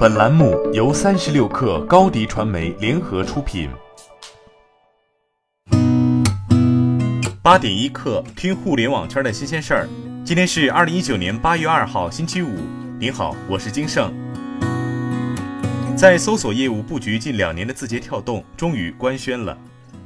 [0.00, 3.68] 本栏目由三十六氪高低传媒联合出品。
[7.42, 9.88] 八点一刻，听互联网圈的新鲜事儿。
[10.24, 12.48] 今天是二零一九年八月二号，星期五。
[12.98, 14.10] 您好，我是金盛。
[15.94, 19.54] 在搜索业务布局近两年的字节跳动终于官宣了。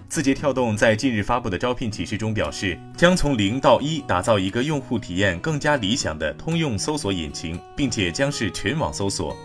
[0.09, 9.37] 字节跳动在近日发布的招聘启事中表示，将从零到一打造一个用户体验更加理想的通用搜索引擎，并且将是全网搜索。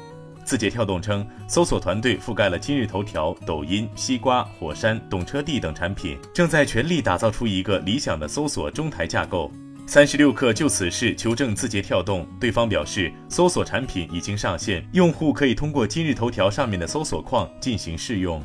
[0.50, 9.51] 字节跳动称，搜索团队覆盖了今日头条、抖音、西瓜、火山、懂车帝等产品，正在全力打造出一个理想的搜索中台架构。
[9.86, 18.42] 三十六氪就此事求证字节跳动，对方表示，搜索产品已经上线，用户可以通过今日头条上面的搜索框进行试用。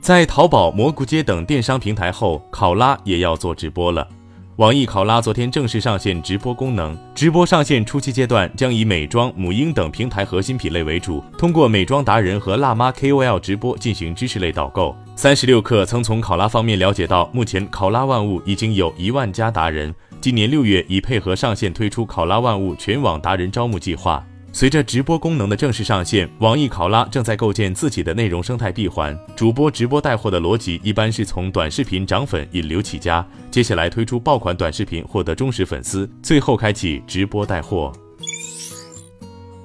[0.00, 4.08] 在淘宝、蘑菇街等电商平台后，考拉也要做直播了。
[4.56, 6.96] 网易考拉昨天正式上线直播功能。
[7.12, 14.94] 直播上线初期阶段将以美妆、母婴等平台核心品类为主，通过美妆达人和辣妈 KOL 直播进行知识类导购。
[15.16, 24.24] 三十六氪曾从考拉方面了解到，目前考拉万物已经有一万家达人，今年六月已配合上线推出考拉万物全网达人招募计划。
[24.54, 29.18] 随着直播功能的正式上线，网易考拉正在构建自己的内容生态闭环。
[29.34, 37.92] 主播直播带货的逻辑一般是从短视频涨粉引流起家，接下来推出爆款短视频获得忠实粉丝，最后开启直播带货。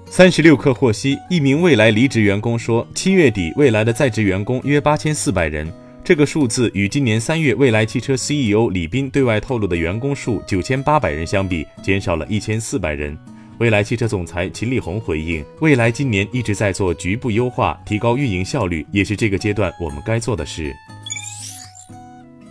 [0.08, 5.72] 三十六氪获悉，一名未来离职员工说，七月底未来的在职员工约八千四百人，
[6.04, 13.16] 这个数字与今年三月未来汽车 CEO 李斌对外透露的员工数九千八百人相比，减少了一千四百人。
[13.60, 20.74] 未来汽车总裁秦力红回应：“未来今年一直在做局部优化，提高运营效率，也是这个阶段我们该做的事。”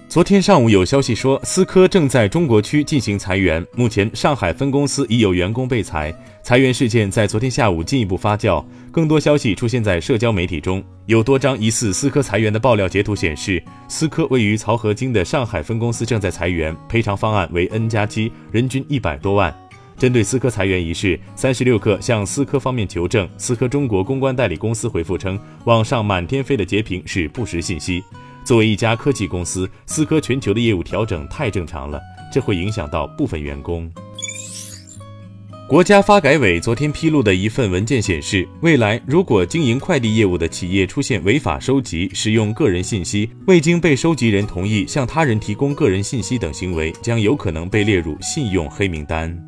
[0.07, 6.15] 昨天上午有消息说，思科正在中国区进行裁员，目前上海分公司已有员工被裁。
[6.43, 19.55] 裁员事件在昨天下午进一步发酵，更多消息出现在社交媒体中，有多张疑似思科裁员的爆料截图显示，思科位于曹河泾的上海分公司正在裁员，赔偿方案为 N 加七，人均一百多万。
[19.99, 28.03] 针对思科裁员一事，三十六氪向思科方面求证，思科中国公关代理公司回复称，网上满天飞的截屏是不实信息。
[28.45, 32.01] 作为一家科技公司，思科全球的业务调整太正常了，
[32.33, 33.91] 这会影响到部分员工。
[35.69, 49.39] 国家发改委昨天披露的一份文件显示，未来如果经营快递业务的企业出现违法收集、使用个人信息、未经被收集人同意向他人提供个人信息等行为，将有可能被列入信用黑名单。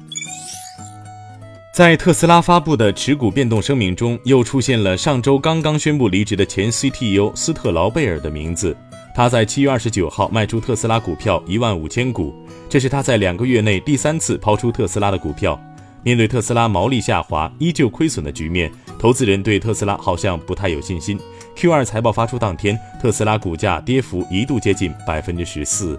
[1.80, 8.76] 在特斯拉发布的持股变动声明中，又出现了上周刚刚宣布离职的前 CTO 斯特劳贝尔的名字。
[9.14, 12.34] 他在七月二十九号卖出特斯拉股票一万五千股，
[12.68, 15.58] 这是他在两个月内第三次抛出特斯拉的股票。
[16.02, 21.18] 面对特斯拉毛利下滑、依旧亏损的局面，投资人对特斯拉好像不太有信心。
[21.56, 25.98] Q 二财报发出当天，特斯拉股价跌幅一度接近百分之十四。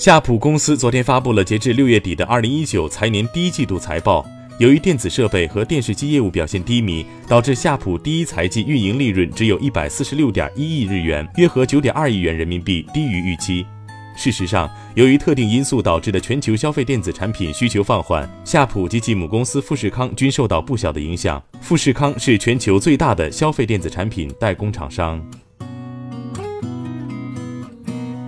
[0.00, 4.26] 夏普公司昨天发布了截至六月底的二零一九财年第一季度财报。
[4.58, 13.66] 由于电子设备和电视机业务表现低迷，导致夏普第一财季运营利润只有一百四十六点一亿日元，约合九点二亿元人民币，低于预期。
[14.16, 21.42] 事实上，由于特定因素导致的全球消费电子产品需求放缓，夏普及其母公司富士康均受到不小的影响。
[21.60, 25.22] 富士康是全球最大的消费电子产品代工厂商。